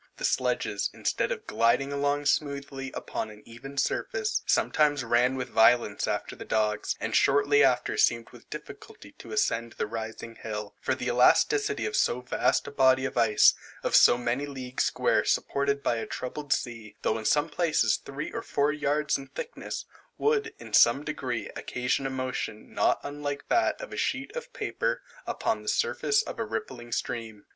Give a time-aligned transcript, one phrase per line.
[0.17, 6.07] The sledges, instead of gliding along smoothly upon an even surface, sometimes ran with violence
[6.07, 10.95] after the dogs, and shortly after seemed with difficulty to ascend the rising hill; for
[10.95, 13.53] the elasticity of so vast a body of ice,
[13.83, 18.41] of many leagues square, supported by a troubled sea, though in some places three or
[18.41, 19.85] four yards in thickness,
[20.17, 25.03] would, in some degree, occasion a motion not unlike that of a sheet of paper
[25.27, 27.45] upon the surface of a rippling stream.